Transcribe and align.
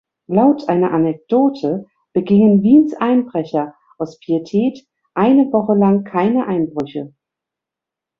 Laut 0.27 0.67
einer 0.67 0.93
Anekdote 0.93 1.85
begingen 2.11 2.63
Wiens 2.63 2.95
Einbrecher 2.95 3.75
aus 3.99 4.17
Pietät 4.17 4.83
eine 5.13 5.53
Woche 5.53 5.75
lang 5.77 6.05
keine 6.05 6.47
Einbrüche. 6.47 7.13